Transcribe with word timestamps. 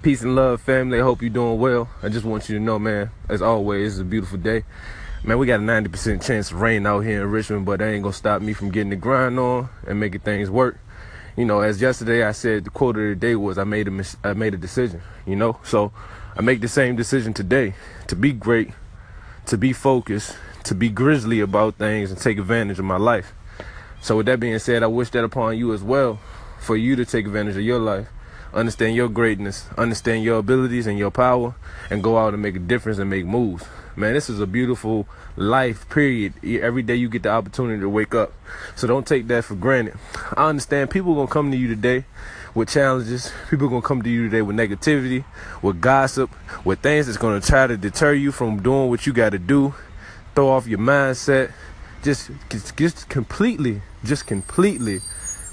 Peace 0.00 0.22
and 0.22 0.36
love, 0.36 0.60
family. 0.60 1.00
I 1.00 1.02
hope 1.02 1.22
you're 1.22 1.28
doing 1.28 1.58
well. 1.58 1.88
I 2.04 2.08
just 2.08 2.24
want 2.24 2.48
you 2.48 2.56
to 2.56 2.64
know, 2.64 2.78
man, 2.78 3.10
as 3.28 3.42
always, 3.42 3.94
it's 3.94 4.00
a 4.00 4.04
beautiful 4.04 4.38
day. 4.38 4.62
Man, 5.24 5.38
we 5.38 5.46
got 5.48 5.58
a 5.58 5.62
90% 5.64 6.24
chance 6.24 6.52
of 6.52 6.60
rain 6.60 6.86
out 6.86 7.00
here 7.00 7.22
in 7.22 7.30
Richmond, 7.32 7.66
but 7.66 7.80
that 7.80 7.88
ain't 7.88 8.04
gonna 8.04 8.12
stop 8.12 8.40
me 8.40 8.52
from 8.52 8.70
getting 8.70 8.90
the 8.90 8.96
grind 8.96 9.40
on 9.40 9.70
and 9.88 9.98
making 9.98 10.20
things 10.20 10.50
work. 10.50 10.78
You 11.36 11.46
know, 11.46 11.62
as 11.62 11.80
yesterday 11.80 12.22
I 12.22 12.30
said, 12.30 12.64
the 12.64 12.70
quote 12.70 12.96
of 12.96 13.02
the 13.02 13.16
day 13.16 13.34
was, 13.34 13.58
"I 13.58 13.64
made 13.64 13.88
a 13.88 13.90
mis- 13.90 14.16
I 14.22 14.34
made 14.34 14.54
a 14.54 14.56
decision." 14.56 15.00
You 15.26 15.34
know, 15.34 15.58
so 15.64 15.90
I 16.36 16.42
make 16.42 16.60
the 16.60 16.68
same 16.68 16.94
decision 16.94 17.34
today 17.34 17.74
to 18.06 18.14
be 18.14 18.32
great, 18.32 18.70
to 19.46 19.58
be 19.58 19.72
focused, 19.72 20.36
to 20.62 20.76
be 20.76 20.90
grizzly 20.90 21.40
about 21.40 21.74
things, 21.74 22.12
and 22.12 22.20
take 22.20 22.38
advantage 22.38 22.78
of 22.78 22.84
my 22.84 22.98
life. 22.98 23.32
So 24.00 24.18
with 24.18 24.26
that 24.26 24.38
being 24.38 24.60
said, 24.60 24.84
I 24.84 24.86
wish 24.86 25.10
that 25.10 25.24
upon 25.24 25.58
you 25.58 25.72
as 25.74 25.82
well, 25.82 26.20
for 26.60 26.76
you 26.76 26.94
to 26.94 27.04
take 27.04 27.26
advantage 27.26 27.56
of 27.56 27.62
your 27.62 27.80
life 27.80 28.06
understand 28.52 28.96
your 28.96 29.08
greatness, 29.08 29.66
understand 29.76 30.24
your 30.24 30.38
abilities 30.38 30.86
and 30.86 30.98
your 30.98 31.10
power, 31.10 31.54
and 31.90 32.02
go 32.02 32.18
out 32.18 32.34
and 32.34 32.42
make 32.42 32.56
a 32.56 32.60
difference 32.60 32.98
and 32.98 33.10
make 33.10 33.26
moves. 33.26 33.64
Man, 33.96 34.14
this 34.14 34.30
is 34.30 34.40
a 34.40 34.46
beautiful 34.46 35.08
life, 35.36 35.88
period. 35.88 36.34
Every 36.44 36.82
day 36.82 36.94
you 36.94 37.08
get 37.08 37.24
the 37.24 37.30
opportunity 37.30 37.80
to 37.80 37.88
wake 37.88 38.14
up. 38.14 38.32
So 38.76 38.86
don't 38.86 39.06
take 39.06 39.26
that 39.26 39.44
for 39.44 39.56
granted. 39.56 39.98
I 40.36 40.48
understand 40.48 40.90
people 40.90 41.12
are 41.12 41.16
going 41.16 41.26
to 41.26 41.32
come 41.32 41.50
to 41.50 41.56
you 41.56 41.68
today 41.68 42.04
with 42.54 42.68
challenges. 42.68 43.32
People 43.50 43.66
are 43.66 43.70
going 43.70 43.82
to 43.82 43.88
come 43.88 44.02
to 44.02 44.08
you 44.08 44.24
today 44.28 44.42
with 44.42 44.56
negativity, 44.56 45.24
with 45.62 45.80
gossip, 45.80 46.30
with 46.64 46.78
things 46.80 47.06
that's 47.06 47.18
going 47.18 47.40
to 47.40 47.46
try 47.46 47.66
to 47.66 47.76
deter 47.76 48.12
you 48.12 48.30
from 48.30 48.62
doing 48.62 48.88
what 48.88 49.06
you 49.06 49.12
got 49.12 49.30
to 49.30 49.38
do, 49.38 49.74
throw 50.34 50.48
off 50.50 50.66
your 50.66 50.78
mindset, 50.78 51.52
just, 52.02 52.30
just 52.76 53.08
completely, 53.08 53.82
just 54.04 54.26
completely 54.26 55.00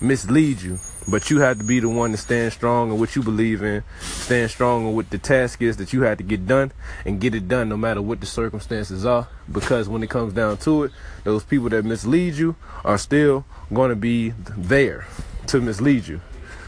mislead 0.01 0.61
you. 0.61 0.77
But 1.07 1.29
you 1.29 1.39
have 1.39 1.59
to 1.59 1.63
be 1.63 1.79
the 1.79 1.89
one 1.89 2.11
to 2.11 2.17
stand 2.17 2.51
strong 2.51 2.91
in 2.91 2.99
what 2.99 3.15
you 3.15 3.21
believe 3.21 3.61
in, 3.61 3.83
stand 4.01 4.49
strong 4.49 4.87
in 4.87 4.95
what 4.95 5.11
the 5.11 5.19
task 5.19 5.61
is 5.61 5.77
that 5.77 5.93
you 5.93 6.01
have 6.01 6.17
to 6.17 6.23
get 6.23 6.47
done, 6.47 6.71
and 7.05 7.21
get 7.21 7.35
it 7.35 7.47
done 7.47 7.69
no 7.69 7.77
matter 7.77 8.01
what 8.01 8.21
the 8.21 8.25
circumstances 8.25 9.05
are. 9.05 9.27
Because 9.51 9.87
when 9.87 10.01
it 10.01 10.09
comes 10.09 10.33
down 10.33 10.57
to 10.57 10.85
it, 10.85 10.91
those 11.23 11.43
people 11.43 11.69
that 11.69 11.85
mislead 11.85 12.35
you 12.35 12.55
are 12.83 12.97
still 12.97 13.45
going 13.71 13.89
to 13.89 13.95
be 13.95 14.33
there 14.57 15.05
to 15.47 15.61
mislead 15.61 16.07
you. 16.07 16.21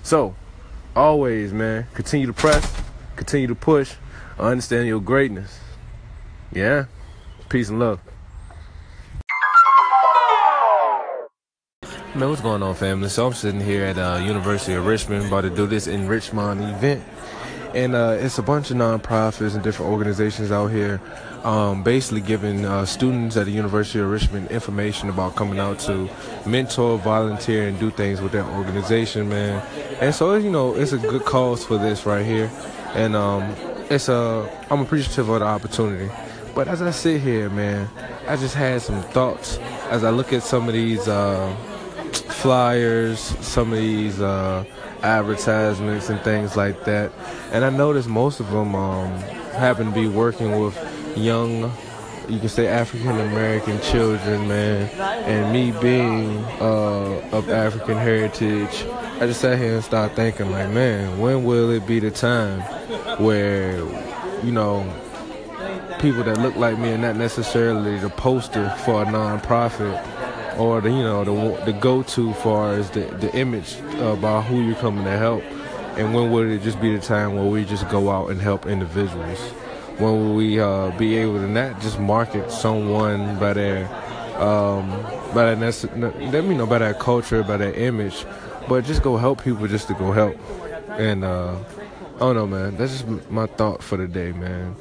So, 0.03 0.35
always, 0.95 1.51
man, 1.51 1.87
continue 1.95 2.27
to 2.27 2.33
press, 2.33 2.79
continue 3.15 3.47
to 3.47 3.55
push, 3.55 3.95
understand 4.37 4.87
your 4.87 5.01
greatness. 5.01 5.59
Yeah? 6.51 6.85
Peace 7.49 7.69
and 7.69 7.79
love. 7.79 7.99
Man, 12.17 12.29
what's 12.29 12.41
going 12.41 12.63
on, 12.63 12.73
family? 12.73 13.09
So 13.09 13.27
I'm 13.27 13.33
sitting 13.33 13.61
here 13.61 13.85
at 13.85 13.99
uh, 13.99 14.19
University 14.25 14.73
of 14.73 14.87
Richmond, 14.87 15.27
about 15.27 15.41
to 15.41 15.51
do 15.51 15.67
this 15.67 15.85
in 15.85 16.07
Richmond 16.07 16.63
event, 16.63 17.03
and 17.75 17.93
uh, 17.93 18.17
it's 18.19 18.39
a 18.39 18.41
bunch 18.41 18.71
of 18.71 18.77
nonprofits 18.77 19.53
and 19.53 19.63
different 19.63 19.91
organizations 19.91 20.51
out 20.51 20.69
here, 20.69 20.99
um, 21.43 21.83
basically 21.83 22.21
giving 22.21 22.65
uh, 22.65 22.87
students 22.87 23.37
at 23.37 23.45
the 23.45 23.51
University 23.51 23.99
of 23.99 24.09
Richmond 24.09 24.49
information 24.49 25.09
about 25.09 25.35
coming 25.35 25.59
out 25.59 25.77
to 25.81 26.09
mentor, 26.43 26.97
volunteer, 26.97 27.67
and 27.67 27.79
do 27.79 27.91
things 27.91 28.19
with 28.19 28.31
their 28.31 28.45
organization, 28.45 29.29
man. 29.29 29.61
And 30.01 30.15
so 30.15 30.33
you 30.33 30.49
know, 30.49 30.73
it's 30.73 30.93
a 30.93 30.97
good 30.97 31.23
cause 31.23 31.63
for 31.63 31.77
this 31.77 32.07
right 32.07 32.25
here, 32.25 32.49
and 32.95 33.15
um, 33.15 33.43
it's 33.91 34.09
a 34.09 34.65
I'm 34.71 34.81
appreciative 34.81 35.29
of 35.29 35.41
the 35.41 35.45
opportunity. 35.45 36.11
But 36.55 36.67
as 36.67 36.81
I 36.81 36.89
sit 36.89 37.21
here, 37.21 37.51
man, 37.51 37.87
I 38.27 38.37
just 38.37 38.55
had 38.55 38.81
some 38.81 39.03
thoughts 39.03 39.59
as 39.91 40.03
I 40.03 40.09
look 40.09 40.33
at 40.33 40.41
some 40.41 40.67
of 40.67 40.73
these 40.73 41.07
uh, 41.07 41.55
flyers, 42.37 43.19
some 43.19 43.73
of 43.73 43.79
these 43.79 44.21
uh, 44.21 44.63
advertisements 45.01 46.09
and 46.09 46.19
things 46.21 46.55
like 46.55 46.85
that. 46.85 47.11
And 47.51 47.65
I 47.65 47.69
noticed 47.69 48.07
most 48.07 48.39
of 48.39 48.49
them 48.51 48.75
um, 48.75 49.11
happen 49.53 49.87
to 49.87 49.91
be 49.91 50.07
working 50.07 50.59
with 50.59 50.77
young, 51.17 51.71
you 52.29 52.39
can 52.39 52.49
say 52.49 52.67
African 52.67 53.09
American 53.09 53.79
children, 53.81 54.47
man. 54.47 54.89
And 55.25 55.51
me 55.51 55.71
being 55.81 56.43
uh, 56.59 57.29
of 57.31 57.49
African 57.49 57.97
heritage, 57.97 58.85
I 59.15 59.27
just 59.27 59.41
sat 59.41 59.57
here 59.57 59.75
and 59.75 59.83
started 59.83 60.15
thinking, 60.15 60.51
like, 60.51 60.69
man, 60.69 61.19
when 61.19 61.43
will 61.43 61.71
it 61.71 61.87
be 61.87 61.99
the 61.99 62.11
time 62.11 62.59
where, 63.19 63.77
you 64.43 64.51
know, 64.51 64.85
people 65.99 66.23
that 66.23 66.37
look 66.39 66.55
like 66.55 66.77
me 66.77 66.91
are 66.91 66.97
not 66.97 67.15
necessarily 67.15 67.97
the 67.97 68.09
poster 68.09 68.69
for 68.85 69.01
a 69.01 69.05
nonprofit 69.05 70.03
or 70.57 70.81
the 70.81 70.89
you 70.89 71.03
know 71.03 71.23
the 71.23 71.65
the 71.65 71.73
go-to 71.73 72.33
far 72.35 72.73
as 72.73 72.89
the 72.91 73.01
the 73.19 73.33
image 73.35 73.77
about 73.99 74.45
who 74.45 74.61
you're 74.61 74.75
coming 74.75 75.03
to 75.05 75.17
help, 75.17 75.43
and 75.97 76.13
when 76.13 76.31
would 76.31 76.47
it 76.47 76.61
just 76.63 76.79
be 76.81 76.95
the 76.95 77.01
time 77.01 77.35
where 77.35 77.45
we 77.45 77.65
just 77.65 77.87
go 77.89 78.09
out 78.09 78.29
and 78.29 78.41
help 78.41 78.65
individuals? 78.65 79.39
When 79.99 80.11
will 80.11 80.35
we 80.35 80.59
uh, 80.59 80.91
be 80.97 81.17
able 81.17 81.39
to 81.39 81.47
not 81.47 81.81
just 81.81 81.99
market 81.99 82.51
someone 82.51 83.39
by 83.39 83.53
their 83.53 83.87
um, 84.37 84.89
by 85.33 85.55
their 85.55 85.71
let 86.31 86.45
me 86.45 86.55
know 86.55 86.65
by 86.67 86.79
their 86.79 86.93
culture, 86.93 87.43
by 87.43 87.57
their 87.57 87.73
image, 87.73 88.25
but 88.67 88.85
just 88.85 89.01
go 89.01 89.17
help 89.17 89.43
people 89.43 89.67
just 89.67 89.87
to 89.87 89.93
go 89.95 90.11
help. 90.11 90.37
And 90.89 91.23
uh, 91.23 91.55
I 92.15 92.19
don't 92.19 92.35
know, 92.35 92.47
man. 92.47 92.77
That's 92.77 92.91
just 92.91 93.29
my 93.29 93.45
thought 93.45 93.83
for 93.83 93.97
the 93.97 94.07
day, 94.07 94.31
man. 94.31 94.75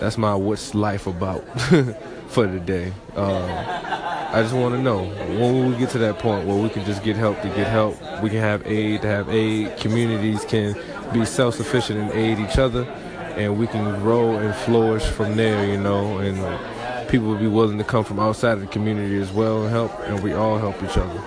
That's 0.00 0.18
my 0.18 0.34
what's 0.34 0.74
life 0.74 1.06
about 1.06 1.42
for 2.28 2.46
the 2.46 2.58
day. 2.58 2.92
Uh, 3.14 4.11
I 4.32 4.40
just 4.40 4.54
want 4.54 4.74
to 4.74 4.80
know 4.80 5.04
when 5.38 5.68
we 5.68 5.76
get 5.76 5.90
to 5.90 5.98
that 5.98 6.18
point 6.18 6.46
where 6.46 6.56
we 6.56 6.70
can 6.70 6.86
just 6.86 7.04
get 7.04 7.16
help 7.16 7.42
to 7.42 7.48
get 7.48 7.66
help. 7.66 8.00
We 8.22 8.30
can 8.30 8.38
have 8.38 8.66
aid 8.66 9.02
to 9.02 9.08
have 9.08 9.28
aid. 9.28 9.76
Communities 9.76 10.46
can 10.46 10.74
be 11.12 11.26
self-sufficient 11.26 12.00
and 12.00 12.10
aid 12.12 12.38
each 12.38 12.56
other, 12.56 12.84
and 13.36 13.58
we 13.58 13.66
can 13.66 13.84
grow 14.00 14.38
and 14.38 14.54
flourish 14.54 15.04
from 15.04 15.36
there. 15.36 15.66
You 15.66 15.76
know, 15.76 16.16
and 16.16 17.08
people 17.10 17.28
will 17.28 17.36
be 17.36 17.46
willing 17.46 17.76
to 17.76 17.84
come 17.84 18.04
from 18.04 18.18
outside 18.18 18.52
of 18.52 18.60
the 18.60 18.68
community 18.68 19.20
as 19.20 19.30
well 19.30 19.64
and 19.64 19.70
help, 19.70 19.92
and 20.06 20.22
we 20.22 20.32
all 20.32 20.56
help 20.56 20.82
each 20.82 20.96
other. 20.96 21.22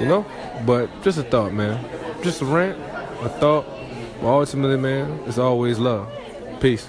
You 0.00 0.06
know, 0.06 0.26
but 0.66 0.90
just 1.04 1.18
a 1.18 1.22
thought, 1.22 1.52
man. 1.52 1.78
Just 2.24 2.42
a 2.42 2.46
rant, 2.46 2.76
a 3.22 3.28
thought. 3.28 3.64
But 4.20 4.26
ultimately, 4.26 4.76
man, 4.76 5.20
it's 5.26 5.38
always 5.38 5.78
love. 5.78 6.10
Peace. 6.58 6.88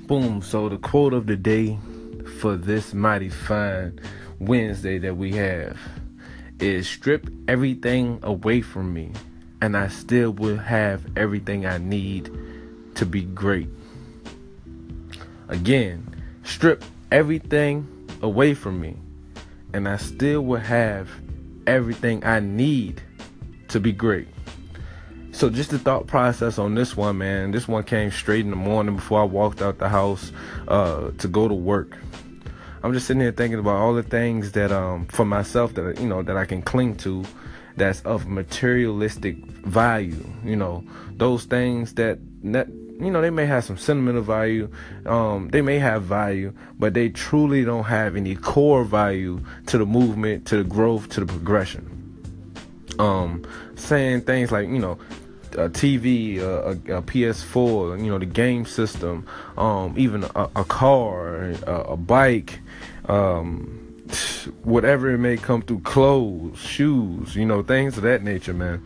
Boom. 0.00 0.42
So 0.42 0.68
the 0.68 0.76
quote 0.76 1.14
of 1.14 1.26
the 1.26 1.36
day 1.36 1.78
for 2.36 2.56
this 2.56 2.94
mighty 2.94 3.28
fine 3.28 3.98
Wednesday 4.38 4.98
that 4.98 5.16
we 5.16 5.32
have 5.32 5.78
is 6.60 6.88
strip 6.88 7.28
everything 7.48 8.20
away 8.22 8.60
from 8.60 8.92
me, 8.92 9.12
and 9.60 9.76
I 9.76 9.88
still 9.88 10.30
will 10.32 10.58
have 10.58 11.04
everything 11.16 11.66
I 11.66 11.78
need 11.78 12.30
to 12.94 13.06
be 13.06 13.22
great. 13.22 13.68
Again, 15.48 16.14
strip 16.44 16.84
everything 17.10 17.86
away 18.22 18.54
from 18.54 18.80
me, 18.80 18.96
and 19.72 19.88
I 19.88 19.96
still 19.96 20.42
will 20.42 20.60
have 20.60 21.08
everything 21.66 22.24
I 22.24 22.40
need 22.40 23.02
to 23.68 23.80
be 23.80 23.92
great. 23.92 24.28
So 25.32 25.50
just 25.50 25.68
the 25.68 25.78
thought 25.78 26.06
process 26.06 26.58
on 26.58 26.74
this 26.74 26.96
one, 26.96 27.18
man. 27.18 27.50
This 27.50 27.68
one 27.68 27.84
came 27.84 28.10
straight 28.10 28.40
in 28.40 28.50
the 28.50 28.56
morning 28.56 28.96
before 28.96 29.20
I 29.20 29.24
walked 29.24 29.60
out 29.60 29.78
the 29.78 29.90
house 29.90 30.32
uh, 30.66 31.10
to 31.18 31.28
go 31.28 31.46
to 31.46 31.52
work. 31.52 31.98
I'm 32.86 32.92
just 32.92 33.08
sitting 33.08 33.20
here 33.20 33.32
thinking 33.32 33.58
about 33.58 33.78
all 33.78 33.94
the 33.94 34.04
things 34.04 34.52
that 34.52 34.70
um 34.70 35.06
for 35.06 35.24
myself 35.24 35.74
that 35.74 35.98
you 36.00 36.06
know 36.06 36.22
that 36.22 36.36
I 36.36 36.44
can 36.44 36.62
cling 36.62 36.94
to 36.98 37.24
that's 37.74 38.00
of 38.02 38.28
materialistic 38.28 39.38
value 39.66 40.24
you 40.44 40.54
know. 40.54 40.84
Those 41.16 41.46
things 41.46 41.94
that 41.94 42.20
that 42.44 42.68
you 42.68 43.10
know 43.10 43.20
they 43.20 43.30
may 43.30 43.44
have 43.44 43.64
some 43.64 43.76
sentimental 43.76 44.22
value 44.22 44.70
um 45.04 45.48
they 45.48 45.62
may 45.62 45.80
have 45.80 46.04
value 46.04 46.52
but 46.78 46.94
they 46.94 47.08
truly 47.08 47.64
don't 47.64 47.86
have 47.86 48.14
any 48.14 48.36
core 48.36 48.84
value 48.84 49.40
to 49.66 49.78
the 49.78 49.86
movement 49.86 50.46
to 50.46 50.58
the 50.58 50.64
growth 50.64 51.08
to 51.08 51.18
the 51.18 51.26
progression. 51.26 51.90
Um 53.00 53.44
saying 53.74 54.20
things 54.20 54.52
like 54.52 54.68
you 54.68 54.78
know 54.78 54.96
a 55.54 55.68
TV, 55.68 56.38
a, 56.38 56.70
a, 56.70 57.02
PS4, 57.02 58.02
you 58.02 58.10
know, 58.10 58.18
the 58.18 58.26
game 58.26 58.66
system, 58.66 59.26
um, 59.56 59.94
even 59.96 60.24
a, 60.24 60.50
a 60.56 60.64
car, 60.64 61.52
a, 61.66 61.72
a 61.72 61.96
bike, 61.96 62.60
um, 63.06 63.82
whatever 64.62 65.10
it 65.10 65.18
may 65.18 65.36
come 65.36 65.62
through, 65.62 65.80
clothes, 65.80 66.58
shoes, 66.58 67.34
you 67.34 67.46
know, 67.46 67.62
things 67.62 67.96
of 67.96 68.02
that 68.02 68.22
nature, 68.22 68.54
man. 68.54 68.82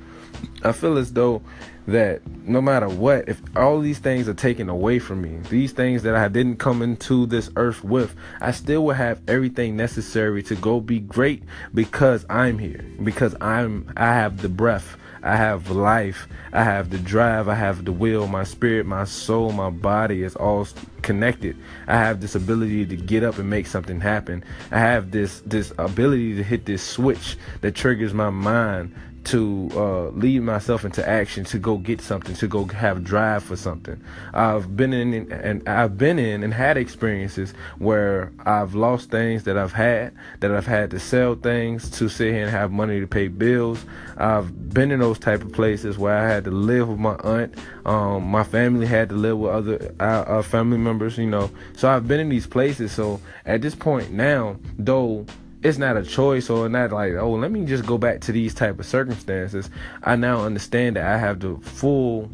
I 0.62 0.72
feel 0.72 0.96
as 0.96 1.12
though 1.12 1.42
that 1.86 2.22
no 2.46 2.60
matter 2.60 2.88
what, 2.88 3.28
if 3.28 3.40
all 3.56 3.80
these 3.80 3.98
things 3.98 4.28
are 4.28 4.34
taken 4.34 4.68
away 4.68 4.98
from 4.98 5.22
me, 5.22 5.38
these 5.48 5.72
things 5.72 6.02
that 6.02 6.14
I 6.14 6.28
didn't 6.28 6.56
come 6.56 6.82
into 6.82 7.26
this 7.26 7.50
earth 7.56 7.82
with, 7.82 8.14
I 8.40 8.52
still 8.52 8.84
will 8.84 8.94
have 8.94 9.20
everything 9.28 9.76
necessary 9.76 10.42
to 10.44 10.54
go 10.56 10.80
be 10.80 11.00
great 11.00 11.42
because 11.74 12.24
I'm 12.30 12.58
here, 12.58 12.84
because 13.02 13.34
I'm 13.40 13.92
I 13.96 14.14
have 14.14 14.42
the 14.42 14.48
breath, 14.48 14.96
I 15.22 15.36
have 15.36 15.70
life. 15.70 16.28
I 16.52 16.64
have 16.64 16.90
the 16.90 16.98
drive. 16.98 17.48
I 17.48 17.54
have 17.54 17.84
the 17.84 17.92
will. 17.92 18.26
My 18.26 18.44
spirit, 18.44 18.86
my 18.86 19.04
soul, 19.04 19.52
my 19.52 19.70
body 19.70 20.22
is 20.22 20.34
all 20.36 20.66
connected. 21.02 21.56
I 21.86 21.96
have 21.96 22.20
this 22.20 22.34
ability 22.34 22.86
to 22.86 22.96
get 22.96 23.22
up 23.22 23.38
and 23.38 23.48
make 23.50 23.66
something 23.66 24.00
happen. 24.00 24.44
I 24.70 24.78
have 24.78 25.10
this 25.10 25.42
this 25.44 25.72
ability 25.78 26.36
to 26.36 26.42
hit 26.42 26.64
this 26.64 26.82
switch 26.82 27.36
that 27.60 27.74
triggers 27.74 28.14
my 28.14 28.30
mind 28.30 28.94
to 29.24 29.68
uh, 29.74 30.08
lead 30.10 30.40
myself 30.42 30.84
into 30.84 31.06
action 31.06 31.44
to 31.44 31.58
go 31.58 31.76
get 31.76 32.00
something 32.00 32.34
to 32.34 32.48
go 32.48 32.64
have 32.66 33.04
drive 33.04 33.42
for 33.42 33.56
something. 33.56 34.02
I've 34.32 34.76
been 34.76 34.92
in 34.92 35.30
and 35.30 35.68
i've 35.68 35.98
been 35.98 36.18
in 36.18 36.42
and 36.42 36.54
had 36.54 36.76
experiences 36.76 37.52
where 37.78 38.32
i've 38.46 38.74
lost 38.74 39.10
things 39.10 39.44
that 39.44 39.58
i've 39.58 39.72
had 39.72 40.14
that 40.40 40.50
i've 40.50 40.66
had 40.66 40.90
to 40.92 40.98
sell 40.98 41.34
things 41.34 41.90
to 41.90 42.08
sit 42.08 42.32
here 42.32 42.42
and 42.42 42.50
have 42.50 42.70
money 42.70 43.00
to 43.00 43.06
pay 43.06 43.28
bills. 43.28 43.84
I've 44.16 44.72
been 44.72 44.90
in 44.90 45.00
those 45.00 45.18
type 45.18 45.42
of 45.42 45.52
places 45.52 45.98
where 45.98 46.16
i 46.16 46.26
had 46.26 46.44
to 46.44 46.50
live 46.50 46.88
with 46.88 46.98
my 46.98 47.14
aunt. 47.16 47.54
Um, 47.84 48.24
my 48.24 48.44
family 48.44 48.86
had 48.86 49.10
to 49.10 49.14
live 49.14 49.38
with 49.38 49.52
other 49.52 49.94
uh, 50.00 50.02
uh, 50.02 50.42
family 50.42 50.78
members 50.78 51.18
you 51.18 51.26
know. 51.26 51.50
So 51.76 51.90
i've 51.90 52.08
been 52.08 52.20
in 52.20 52.28
these 52.28 52.46
places. 52.46 52.92
So 52.92 53.20
at 53.44 53.60
this 53.60 53.74
point 53.74 54.12
now 54.12 54.56
though 54.78 55.26
it's 55.62 55.78
not 55.78 55.96
a 55.96 56.02
choice 56.02 56.48
or 56.48 56.68
not 56.68 56.92
like 56.92 57.14
oh 57.14 57.32
let 57.32 57.50
me 57.50 57.64
just 57.64 57.84
go 57.86 57.98
back 57.98 58.20
to 58.22 58.32
these 58.32 58.54
type 58.54 58.78
of 58.78 58.86
circumstances. 58.86 59.70
I 60.02 60.16
now 60.16 60.42
understand 60.42 60.96
that 60.96 61.04
i 61.06 61.18
have 61.18 61.40
the 61.40 61.56
full 61.56 62.30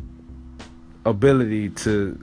ability 1.05 1.70
to 1.70 2.19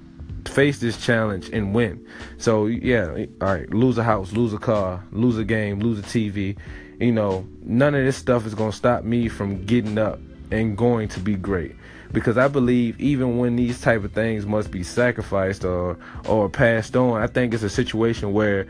face 0.47 0.79
this 0.79 1.03
challenge 1.03 1.49
and 1.49 1.73
win. 1.73 2.05
So 2.37 2.67
yeah 2.67 3.25
all 3.41 3.53
right 3.53 3.69
lose 3.69 3.97
a 3.97 4.03
house 4.03 4.33
lose 4.33 4.53
a 4.53 4.59
car 4.59 5.03
lose 5.11 5.37
a 5.37 5.43
game 5.43 5.79
lose 5.79 5.99
a 5.99 6.03
tv 6.03 6.57
you 6.99 7.11
know 7.11 7.47
none 7.61 7.95
of 7.95 8.05
this 8.05 8.17
stuff 8.17 8.45
is 8.45 8.53
to 8.53 8.71
stop 8.71 9.03
me 9.03 9.27
from 9.27 9.65
getting 9.65 9.97
up 9.97 10.19
and 10.53 10.77
going 10.77 11.07
to 11.09 11.19
be 11.19 11.35
great 11.35 11.75
because 12.13 12.37
I 12.37 12.47
believe 12.47 12.99
even 13.01 13.39
when 13.39 13.55
these 13.55 13.81
type 13.81 14.03
of 14.03 14.13
things 14.13 14.45
must 14.45 14.71
be 14.71 14.83
sacrificed 14.83 15.65
or 15.65 15.97
or 16.27 16.47
passed 16.47 16.95
on, 16.95 17.21
I 17.21 17.27
think 17.27 17.53
it's 17.53 17.63
a 17.63 17.69
situation 17.69 18.31
where 18.31 18.67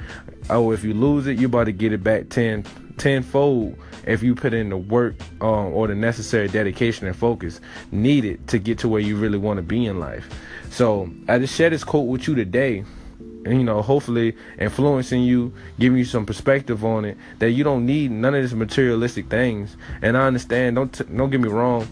oh 0.50 0.72
if 0.72 0.84
you 0.84 0.94
lose 0.94 1.28
it, 1.28 1.38
you're 1.38 1.48
about 1.48 1.66
to 1.66 1.74
get 1.74 1.94
it 1.94 2.04
back 2.04 2.30
ten 2.30 2.64
tenfold 2.98 3.78
if 4.06 4.24
you 4.24 4.36
put 4.36 4.54
in 4.54 4.70
the 4.70 4.78
work 4.78 5.16
um, 5.42 5.74
or 5.74 5.88
the 5.88 5.96
necessary 5.96 6.48
dedication 6.48 7.08
and 7.08 7.16
focus 7.16 7.60
needed 7.92 8.48
to 8.48 8.60
get 8.60 8.78
to 8.80 8.88
where 8.88 9.02
you 9.02 9.16
really 9.16 9.38
want 9.38 9.58
to 9.58 9.64
be 9.64 9.86
in 9.86 10.00
life. 10.00 10.30
So 10.70 11.10
I 11.28 11.40
just 11.40 11.56
share 11.56 11.70
this 11.70 11.84
quote 11.84 12.08
with 12.08 12.28
you 12.28 12.36
today 12.36 12.84
you 13.46 13.64
know, 13.64 13.82
hopefully 13.82 14.36
influencing 14.60 15.24
you, 15.24 15.54
giving 15.80 15.98
you 15.98 16.06
some 16.06 16.26
perspective 16.26 16.84
on 16.86 17.06
it 17.06 17.18
that 17.40 17.52
you 17.52 17.64
don't 17.64 17.86
need 17.86 18.12
none 18.12 18.36
of 18.36 18.42
these 18.42 18.54
materialistic 18.54 19.30
things. 19.30 19.76
And 20.02 20.18
I 20.18 20.28
understand. 20.28 20.76
Don't 20.76 20.94
t- 20.94 21.04
don't 21.16 21.30
get 21.30 21.42
me 21.42 21.50
wrong. 21.50 21.88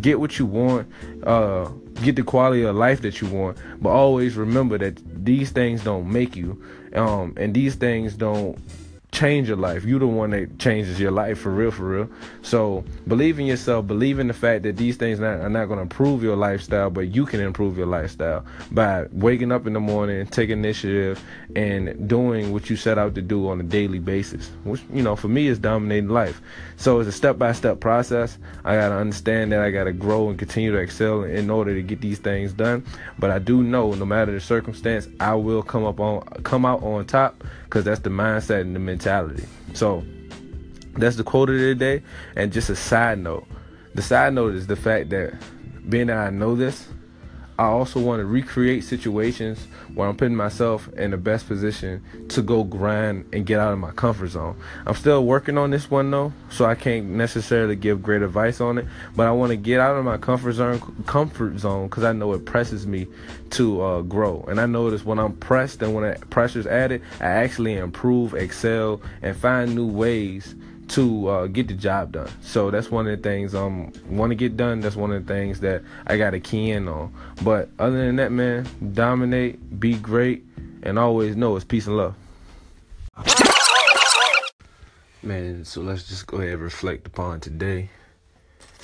Get 0.00 0.20
what 0.20 0.38
you 0.38 0.46
want. 0.46 0.90
Uh, 1.22 1.68
get 2.02 2.16
the 2.16 2.22
quality 2.22 2.62
of 2.62 2.74
life 2.76 3.02
that 3.02 3.20
you 3.20 3.28
want. 3.28 3.58
But 3.80 3.90
always 3.90 4.36
remember 4.36 4.78
that 4.78 5.00
these 5.24 5.50
things 5.50 5.84
don't 5.84 6.10
make 6.10 6.36
you. 6.36 6.62
Um, 6.94 7.34
and 7.36 7.52
these 7.52 7.74
things 7.74 8.14
don't 8.14 8.58
change 9.14 9.48
your 9.48 9.56
life. 9.56 9.84
You 9.84 9.98
the 9.98 10.06
one 10.06 10.30
that 10.30 10.58
changes 10.58 10.98
your 10.98 11.12
life 11.12 11.38
for 11.38 11.50
real, 11.50 11.70
for 11.70 11.84
real. 11.84 12.08
So 12.42 12.84
believe 13.06 13.38
in 13.38 13.46
yourself. 13.46 13.86
Believe 13.86 14.18
in 14.18 14.26
the 14.26 14.34
fact 14.34 14.64
that 14.64 14.76
these 14.76 14.96
things 14.96 15.20
not, 15.20 15.40
are 15.40 15.48
not 15.48 15.66
going 15.66 15.78
to 15.78 15.82
improve 15.82 16.22
your 16.22 16.36
lifestyle, 16.36 16.90
but 16.90 17.14
you 17.14 17.24
can 17.24 17.40
improve 17.40 17.78
your 17.78 17.86
lifestyle 17.86 18.44
by 18.72 19.06
waking 19.12 19.52
up 19.52 19.66
in 19.66 19.72
the 19.72 19.80
morning, 19.80 20.26
taking 20.26 20.58
initiative, 20.58 21.22
and 21.54 22.08
doing 22.08 22.52
what 22.52 22.68
you 22.68 22.76
set 22.76 22.98
out 22.98 23.14
to 23.14 23.22
do 23.22 23.48
on 23.48 23.60
a 23.60 23.62
daily 23.62 24.00
basis. 24.00 24.50
Which 24.64 24.82
you 24.92 25.02
know, 25.02 25.14
for 25.14 25.28
me, 25.28 25.46
is 25.46 25.58
dominating 25.58 26.10
life. 26.10 26.42
So 26.76 26.98
it's 26.98 27.08
a 27.08 27.12
step 27.12 27.38
by 27.38 27.52
step 27.52 27.78
process. 27.78 28.36
I 28.64 28.74
got 28.74 28.88
to 28.88 28.96
understand 28.96 29.52
that 29.52 29.60
I 29.60 29.70
got 29.70 29.84
to 29.84 29.92
grow 29.92 30.28
and 30.28 30.38
continue 30.38 30.72
to 30.72 30.78
excel 30.78 31.22
in 31.22 31.50
order 31.50 31.72
to 31.72 31.82
get 31.82 32.00
these 32.00 32.18
things 32.18 32.52
done. 32.52 32.84
But 33.18 33.30
I 33.30 33.38
do 33.38 33.62
know, 33.62 33.92
no 33.94 34.04
matter 34.04 34.32
the 34.32 34.40
circumstance, 34.40 35.06
I 35.20 35.34
will 35.34 35.62
come 35.62 35.84
up 35.84 36.00
on 36.00 36.22
come 36.42 36.66
out 36.66 36.82
on 36.82 37.06
top 37.06 37.44
because 37.64 37.84
that's 37.84 38.00
the 38.00 38.10
mindset 38.10 38.62
and 38.62 38.74
the 38.74 38.80
mentality. 38.80 39.03
So 39.74 40.04
that's 40.96 41.16
the 41.16 41.24
quote 41.24 41.50
of 41.50 41.58
the 41.58 41.74
day. 41.74 42.02
And 42.36 42.52
just 42.52 42.70
a 42.70 42.76
side 42.76 43.18
note, 43.18 43.46
the 43.94 44.02
side 44.02 44.34
note 44.34 44.54
is 44.54 44.66
the 44.66 44.76
fact 44.76 45.10
that 45.10 45.34
being 45.88 46.06
that 46.08 46.16
I 46.16 46.30
know 46.30 46.56
this, 46.56 46.88
I 47.56 47.66
also 47.66 48.00
want 48.00 48.20
to 48.20 48.26
recreate 48.26 48.82
situations 48.82 49.68
where 49.94 50.08
I'm 50.08 50.16
putting 50.16 50.34
myself 50.34 50.88
in 50.94 51.12
the 51.12 51.16
best 51.16 51.46
position 51.46 52.02
to 52.30 52.42
go 52.42 52.64
grind 52.64 53.26
and 53.32 53.46
get 53.46 53.60
out 53.60 53.72
of 53.72 53.78
my 53.78 53.92
comfort 53.92 54.28
zone. 54.28 54.56
I'm 54.86 54.96
still 54.96 55.24
working 55.24 55.56
on 55.56 55.70
this 55.70 55.88
one 55.88 56.10
though, 56.10 56.32
so 56.50 56.64
I 56.64 56.74
can't 56.74 57.06
necessarily 57.10 57.76
give 57.76 58.02
great 58.02 58.22
advice 58.22 58.60
on 58.60 58.78
it. 58.78 58.86
But 59.14 59.28
I 59.28 59.30
want 59.30 59.50
to 59.50 59.56
get 59.56 59.78
out 59.78 59.96
of 59.96 60.04
my 60.04 60.16
comfort 60.16 60.54
zone, 60.54 60.80
comfort 61.06 61.58
zone, 61.58 61.86
because 61.86 62.02
I 62.02 62.12
know 62.12 62.32
it 62.32 62.44
presses 62.44 62.88
me 62.88 63.06
to 63.50 63.82
uh, 63.82 64.02
grow. 64.02 64.44
And 64.48 64.60
I 64.60 64.66
notice 64.66 65.04
when 65.04 65.20
I'm 65.20 65.34
pressed 65.34 65.80
and 65.80 65.94
when 65.94 66.02
that 66.02 66.28
pressure's 66.30 66.66
added, 66.66 67.02
I 67.20 67.26
actually 67.26 67.74
improve, 67.74 68.34
excel, 68.34 69.00
and 69.22 69.36
find 69.36 69.76
new 69.76 69.86
ways 69.86 70.56
to 70.88 71.28
uh, 71.28 71.46
get 71.46 71.68
the 71.68 71.74
job 71.74 72.12
done. 72.12 72.30
So 72.42 72.70
that's 72.70 72.90
one 72.90 73.06
of 73.06 73.16
the 73.16 73.22
things 73.22 73.54
um 73.54 73.92
want 74.08 74.30
to 74.30 74.34
get 74.34 74.56
done. 74.56 74.80
That's 74.80 74.96
one 74.96 75.12
of 75.12 75.26
the 75.26 75.32
things 75.32 75.60
that 75.60 75.82
I 76.06 76.16
got 76.16 76.30
to 76.30 76.40
key 76.40 76.70
in 76.70 76.88
on. 76.88 77.12
But 77.42 77.68
other 77.78 77.96
than 77.96 78.16
that, 78.16 78.32
man, 78.32 78.66
dominate, 78.92 79.80
be 79.80 79.94
great, 79.94 80.44
and 80.82 80.98
always 80.98 81.36
know 81.36 81.56
it's 81.56 81.64
peace 81.64 81.86
and 81.86 81.96
love. 81.96 82.14
Man, 85.22 85.64
so 85.64 85.80
let's 85.80 86.06
just 86.06 86.26
go 86.26 86.36
ahead 86.36 86.54
and 86.54 86.62
reflect 86.62 87.06
upon 87.06 87.40
today. 87.40 87.88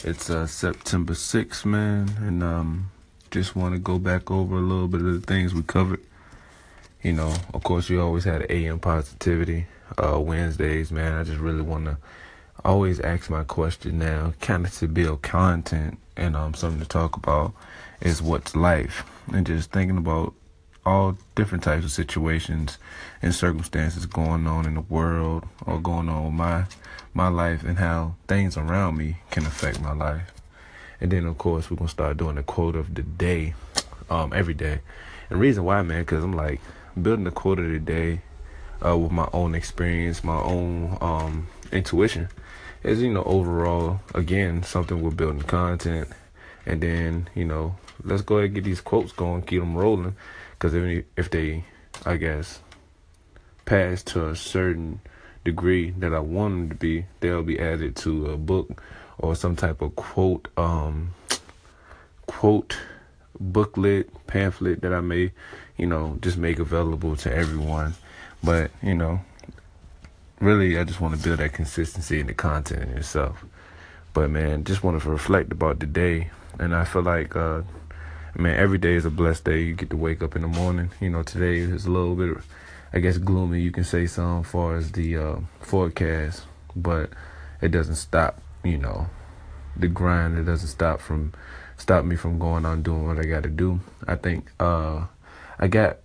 It's 0.02 0.30
uh, 0.30 0.46
September 0.46 1.12
6th, 1.12 1.66
man, 1.66 2.10
and 2.20 2.42
um, 2.42 2.90
just 3.30 3.54
want 3.54 3.74
to 3.74 3.78
go 3.78 3.98
back 3.98 4.30
over 4.30 4.56
a 4.56 4.60
little 4.60 4.88
bit 4.88 5.02
of 5.02 5.20
the 5.20 5.20
things 5.20 5.52
we 5.52 5.62
covered. 5.62 6.00
You 7.02 7.14
know, 7.14 7.34
of 7.54 7.62
course, 7.62 7.88
we 7.88 7.98
always 7.98 8.24
had 8.24 8.50
AM 8.50 8.78
positivity 8.78 9.66
uh, 9.96 10.20
Wednesdays, 10.20 10.92
man. 10.92 11.14
I 11.14 11.24
just 11.24 11.38
really 11.40 11.62
want 11.62 11.86
to 11.86 11.96
always 12.62 13.00
ask 13.00 13.30
my 13.30 13.42
question 13.42 13.98
now, 13.98 14.34
kind 14.42 14.66
of 14.66 14.74
to 14.74 14.86
build 14.86 15.22
content 15.22 15.98
and 16.16 16.36
um 16.36 16.52
something 16.52 16.80
to 16.80 16.86
talk 16.86 17.16
about 17.16 17.54
is 18.02 18.20
what's 18.20 18.54
life, 18.54 19.04
and 19.32 19.46
just 19.46 19.72
thinking 19.72 19.96
about 19.96 20.34
all 20.84 21.16
different 21.34 21.64
types 21.64 21.84
of 21.84 21.90
situations 21.90 22.76
and 23.22 23.34
circumstances 23.34 24.04
going 24.04 24.46
on 24.46 24.66
in 24.66 24.74
the 24.74 24.80
world 24.82 25.44
or 25.66 25.78
going 25.78 26.08
on 26.10 26.24
with 26.26 26.34
my 26.34 26.64
my 27.14 27.28
life 27.28 27.62
and 27.64 27.78
how 27.78 28.14
things 28.28 28.58
around 28.58 28.98
me 28.98 29.16
can 29.30 29.46
affect 29.46 29.80
my 29.80 29.92
life. 29.92 30.32
And 31.00 31.10
then 31.10 31.24
of 31.24 31.38
course 31.38 31.70
we're 31.70 31.78
gonna 31.78 31.88
start 31.88 32.18
doing 32.18 32.36
the 32.36 32.42
quote 32.42 32.76
of 32.76 32.94
the 32.94 33.02
day, 33.02 33.54
um, 34.10 34.34
every 34.34 34.54
day. 34.54 34.80
And 35.30 35.40
reason 35.40 35.64
why, 35.64 35.80
man, 35.80 36.02
because 36.02 36.22
I'm 36.22 36.34
like 36.34 36.60
building 37.00 37.24
the 37.24 37.30
quote 37.30 37.58
of 37.58 37.70
the 37.70 37.78
day 37.78 38.22
uh, 38.84 38.96
with 38.96 39.12
my 39.12 39.28
own 39.32 39.54
experience, 39.54 40.24
my 40.24 40.40
own 40.40 40.96
um, 41.00 41.48
intuition, 41.72 42.28
is 42.82 43.02
you 43.02 43.12
know 43.12 43.24
overall 43.24 44.00
again 44.14 44.62
something 44.62 45.00
we're 45.00 45.10
building 45.10 45.42
content, 45.42 46.08
and 46.66 46.80
then 46.80 47.28
you 47.34 47.44
know 47.44 47.76
let's 48.04 48.22
go 48.22 48.36
ahead 48.36 48.46
and 48.46 48.54
get 48.54 48.64
these 48.64 48.80
quotes 48.80 49.12
going, 49.12 49.42
keep 49.42 49.60
them 49.60 49.76
rolling, 49.76 50.16
because 50.52 50.74
if 50.74 51.04
if 51.16 51.30
they, 51.30 51.64
I 52.04 52.16
guess, 52.16 52.60
pass 53.64 54.02
to 54.04 54.28
a 54.28 54.36
certain 54.36 55.00
degree 55.44 55.90
that 55.90 56.14
I 56.14 56.20
want 56.20 56.54
them 56.54 56.68
to 56.70 56.74
be, 56.74 57.06
they'll 57.20 57.42
be 57.42 57.58
added 57.58 57.96
to 57.96 58.26
a 58.30 58.36
book 58.36 58.82
or 59.18 59.34
some 59.34 59.56
type 59.56 59.82
of 59.82 59.94
quote 59.96 60.48
um 60.56 61.14
quote 62.26 62.76
booklet 63.38 64.26
pamphlet 64.26 64.82
that 64.82 64.92
I 64.92 65.00
may 65.00 65.32
you 65.76 65.86
know 65.86 66.18
just 66.20 66.36
make 66.36 66.58
available 66.58 67.16
to 67.16 67.34
everyone 67.34 67.94
but, 68.42 68.70
you 68.82 68.94
know, 68.94 69.20
really, 70.40 70.78
I 70.78 70.84
just 70.84 71.00
want 71.00 71.16
to 71.16 71.22
build 71.22 71.40
that 71.40 71.52
consistency 71.52 72.20
in 72.20 72.26
the 72.26 72.34
content 72.34 72.90
in 72.90 72.98
itself. 72.98 73.44
But, 74.14 74.30
man, 74.30 74.64
just 74.64 74.82
wanted 74.82 75.02
to 75.02 75.10
reflect 75.10 75.52
about 75.52 75.78
the 75.78 75.86
day. 75.86 76.30
And 76.58 76.74
I 76.74 76.84
feel 76.84 77.02
like, 77.02 77.36
uh, 77.36 77.62
man, 78.34 78.56
every 78.56 78.78
day 78.78 78.94
is 78.94 79.04
a 79.04 79.10
blessed 79.10 79.44
day. 79.44 79.60
You 79.60 79.74
get 79.74 79.90
to 79.90 79.96
wake 79.96 80.22
up 80.22 80.36
in 80.36 80.42
the 80.42 80.48
morning. 80.48 80.90
You 81.00 81.10
know, 81.10 81.22
today 81.22 81.58
is 81.58 81.86
a 81.86 81.90
little 81.90 82.14
bit, 82.14 82.42
I 82.92 83.00
guess, 83.00 83.18
gloomy. 83.18 83.60
You 83.60 83.72
can 83.72 83.84
say 83.84 84.06
some 84.06 84.42
far 84.42 84.76
as 84.76 84.92
the 84.92 85.16
uh, 85.16 85.36
forecast, 85.60 86.44
but 86.74 87.10
it 87.60 87.68
doesn't 87.68 87.96
stop, 87.96 88.40
you 88.64 88.78
know, 88.78 89.08
the 89.76 89.88
grind. 89.88 90.38
It 90.38 90.44
doesn't 90.44 90.68
stop 90.68 91.00
from 91.00 91.34
stop 91.80 92.04
me 92.04 92.14
from 92.14 92.38
going 92.38 92.66
on 92.66 92.82
doing 92.82 93.06
what 93.06 93.18
I 93.18 93.24
got 93.24 93.42
to 93.44 93.48
do. 93.48 93.80
I 94.06 94.14
think 94.14 94.50
uh, 94.60 95.06
I 95.58 95.66
got 95.66 95.96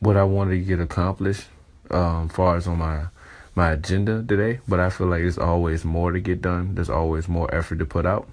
what 0.00 0.16
I 0.16 0.24
wanted 0.24 0.52
to 0.52 0.60
get 0.60 0.80
accomplished 0.80 1.44
um, 1.90 2.28
far 2.28 2.56
as 2.56 2.66
on 2.66 2.78
my 2.78 3.06
my 3.54 3.72
agenda 3.72 4.22
today, 4.22 4.60
but 4.68 4.78
I 4.78 4.88
feel 4.88 5.08
like 5.08 5.20
there's 5.20 5.36
always 5.36 5.84
more 5.84 6.12
to 6.12 6.20
get 6.20 6.40
done. 6.40 6.76
There's 6.76 6.88
always 6.90 7.28
more 7.28 7.52
effort 7.52 7.80
to 7.80 7.86
put 7.86 8.06
out. 8.06 8.28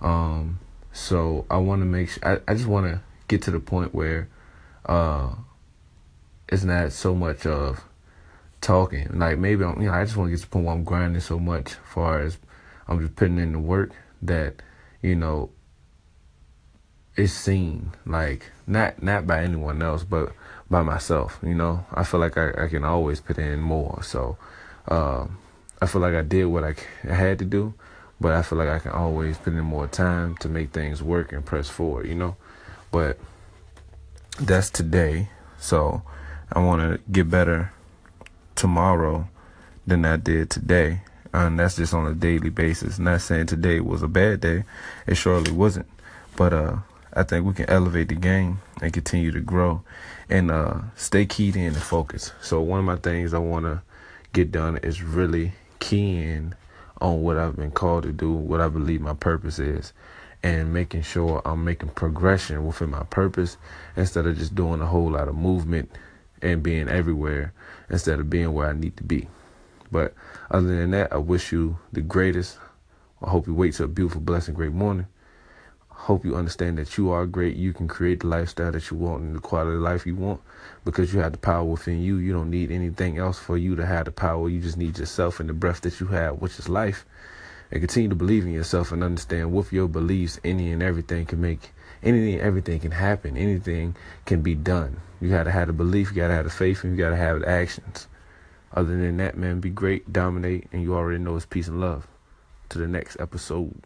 Um, 0.00 0.58
so 0.92 1.44
I 1.50 1.58
want 1.58 1.82
to 1.82 1.86
make 1.86 2.08
sure, 2.08 2.26
I, 2.26 2.50
I 2.50 2.54
just 2.54 2.66
want 2.66 2.86
to 2.86 3.00
get 3.28 3.42
to 3.42 3.50
the 3.50 3.60
point 3.60 3.94
where 3.94 4.28
uh, 4.86 5.34
it's 6.48 6.64
not 6.64 6.92
so 6.92 7.14
much 7.14 7.44
of 7.44 7.84
talking. 8.62 9.18
Like 9.18 9.38
maybe 9.38 9.64
I'm, 9.64 9.82
you 9.82 9.88
know, 9.88 9.94
I 9.94 10.04
just 10.04 10.16
want 10.16 10.28
to 10.28 10.30
get 10.30 10.40
to 10.40 10.46
the 10.46 10.50
point 10.50 10.64
where 10.64 10.74
I'm 10.74 10.84
grinding 10.84 11.20
so 11.20 11.38
much, 11.38 11.74
far 11.74 12.20
as 12.20 12.38
I'm 12.88 13.00
just 13.00 13.16
putting 13.16 13.38
in 13.38 13.52
the 13.52 13.58
work 13.58 13.92
that 14.22 14.62
you 15.02 15.14
know 15.14 15.50
it's 17.16 17.32
seen. 17.32 17.92
Like 18.06 18.50
not 18.66 19.02
not 19.02 19.26
by 19.26 19.42
anyone 19.42 19.82
else, 19.82 20.04
but 20.04 20.32
by 20.70 20.82
myself. 20.82 21.38
You 21.42 21.54
know, 21.54 21.84
I 21.92 22.04
feel 22.04 22.20
like 22.20 22.36
I, 22.36 22.52
I 22.64 22.68
can 22.68 22.84
always 22.84 23.20
put 23.20 23.38
in 23.38 23.60
more. 23.60 24.02
So 24.02 24.36
uh, 24.88 25.26
I 25.80 25.86
feel 25.86 26.00
like 26.00 26.14
I 26.14 26.22
did 26.22 26.46
what 26.46 26.64
I, 26.64 26.74
I 27.08 27.14
had 27.14 27.38
to 27.40 27.44
do, 27.44 27.74
but 28.20 28.32
I 28.32 28.42
feel 28.42 28.58
like 28.58 28.68
I 28.68 28.78
can 28.78 28.92
always 28.92 29.38
put 29.38 29.52
in 29.52 29.60
more 29.60 29.86
time 29.86 30.36
to 30.38 30.48
make 30.48 30.72
things 30.72 31.02
work 31.02 31.32
and 31.32 31.44
press 31.44 31.68
forward, 31.68 32.06
you 32.06 32.14
know. 32.14 32.36
But 32.90 33.18
that's 34.40 34.70
today, 34.70 35.28
so 35.58 36.02
I 36.52 36.60
want 36.60 36.82
to 36.82 37.00
get 37.10 37.30
better 37.30 37.72
tomorrow 38.54 39.28
than 39.86 40.04
I 40.04 40.16
did 40.16 40.50
today, 40.50 41.02
and 41.32 41.58
that's 41.58 41.76
just 41.76 41.92
on 41.92 42.06
a 42.06 42.14
daily 42.14 42.50
basis. 42.50 42.98
Not 42.98 43.20
saying 43.20 43.46
today 43.46 43.80
was 43.80 44.02
a 44.02 44.08
bad 44.08 44.40
day, 44.40 44.64
it 45.06 45.16
surely 45.16 45.52
wasn't, 45.52 45.86
but 46.36 46.52
uh, 46.52 46.76
I 47.16 47.22
think 47.22 47.46
we 47.46 47.52
can 47.52 47.70
elevate 47.70 48.08
the 48.08 48.16
game 48.16 48.60
and 48.82 48.92
continue 48.92 49.30
to 49.30 49.40
grow 49.40 49.82
and 50.28 50.50
uh, 50.50 50.80
stay 50.96 51.26
keyed 51.26 51.54
in 51.54 51.66
and 51.66 51.76
focused. 51.76 52.32
So 52.40 52.60
one 52.60 52.80
of 52.80 52.84
my 52.84 52.96
things 52.96 53.32
I 53.32 53.38
want 53.38 53.66
to 53.66 53.82
get 54.32 54.50
done 54.50 54.78
is 54.78 55.02
really 55.02 55.52
key 55.78 56.18
in 56.18 56.56
on 57.00 57.22
what 57.22 57.36
I've 57.36 57.56
been 57.56 57.70
called 57.70 58.02
to 58.02 58.12
do, 58.12 58.32
what 58.32 58.60
I 58.60 58.68
believe 58.68 59.00
my 59.00 59.14
purpose 59.14 59.60
is, 59.60 59.92
and 60.42 60.72
making 60.74 61.02
sure 61.02 61.40
I'm 61.44 61.64
making 61.64 61.90
progression 61.90 62.66
within 62.66 62.90
my 62.90 63.04
purpose 63.04 63.58
instead 63.96 64.26
of 64.26 64.36
just 64.36 64.54
doing 64.54 64.80
a 64.80 64.86
whole 64.86 65.12
lot 65.12 65.28
of 65.28 65.36
movement 65.36 65.90
and 66.42 66.62
being 66.62 66.88
everywhere 66.88 67.52
instead 67.90 68.18
of 68.18 68.28
being 68.28 68.52
where 68.52 68.68
I 68.68 68.72
need 68.72 68.96
to 68.96 69.04
be. 69.04 69.28
But 69.92 70.14
other 70.50 70.66
than 70.66 70.90
that, 70.90 71.12
I 71.12 71.18
wish 71.18 71.52
you 71.52 71.78
the 71.92 72.00
greatest. 72.00 72.58
I 73.22 73.30
hope 73.30 73.46
you 73.46 73.54
wait 73.54 73.74
till 73.74 73.86
a 73.86 73.88
beautiful, 73.88 74.20
blessed, 74.20 74.54
great 74.54 74.72
morning. 74.72 75.06
Hope 75.96 76.24
you 76.24 76.36
understand 76.36 76.76
that 76.76 76.98
you 76.98 77.10
are 77.10 77.24
great. 77.24 77.56
You 77.56 77.72
can 77.72 77.88
create 77.88 78.20
the 78.20 78.26
lifestyle 78.26 78.72
that 78.72 78.90
you 78.90 78.96
want 78.98 79.22
and 79.22 79.36
the 79.36 79.40
quality 79.40 79.76
of 79.76 79.82
life 79.82 80.04
you 80.04 80.14
want 80.14 80.42
because 80.84 81.14
you 81.14 81.20
have 81.20 81.32
the 81.32 81.38
power 81.38 81.64
within 81.64 82.02
you. 82.02 82.16
You 82.16 82.32
don't 82.32 82.50
need 82.50 82.70
anything 82.70 83.16
else 83.16 83.38
for 83.38 83.56
you 83.56 83.74
to 83.76 83.86
have 83.86 84.04
the 84.04 84.12
power. 84.12 84.50
You 84.50 84.60
just 84.60 84.76
need 84.76 84.98
yourself 84.98 85.40
and 85.40 85.48
the 85.48 85.54
breath 85.54 85.80
that 85.80 86.00
you 86.00 86.08
have, 86.08 86.42
which 86.42 86.58
is 86.58 86.68
life. 86.68 87.06
And 87.70 87.80
continue 87.80 88.10
to 88.10 88.14
believe 88.14 88.44
in 88.44 88.52
yourself 88.52 88.92
and 88.92 89.02
understand 89.02 89.52
with 89.52 89.72
your 89.72 89.88
beliefs, 89.88 90.38
any 90.44 90.70
and 90.72 90.82
everything 90.82 91.24
can 91.24 91.40
make 91.40 91.72
anything 92.02 92.38
everything 92.38 92.80
can 92.80 92.90
happen. 92.90 93.36
Anything 93.36 93.96
can 94.26 94.42
be 94.42 94.54
done. 94.54 95.00
You 95.20 95.30
gotta 95.30 95.50
have 95.50 95.68
the 95.68 95.72
belief, 95.72 96.10
you 96.10 96.16
gotta 96.16 96.34
have 96.34 96.44
the 96.44 96.50
faith, 96.50 96.84
and 96.84 96.92
you 96.92 97.02
gotta 97.02 97.16
have 97.16 97.40
the 97.40 97.48
actions. 97.48 98.08
Other 98.74 98.96
than 98.96 99.16
that, 99.18 99.38
man, 99.38 99.60
be 99.60 99.70
great, 99.70 100.12
dominate, 100.12 100.66
and 100.72 100.82
you 100.82 100.94
already 100.94 101.18
know 101.18 101.36
it's 101.36 101.46
peace 101.46 101.68
and 101.68 101.80
love. 101.80 102.06
To 102.70 102.78
the 102.78 102.88
next 102.88 103.16
episode. 103.20 103.80